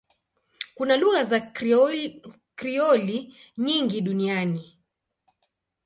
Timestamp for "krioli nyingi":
2.55-4.01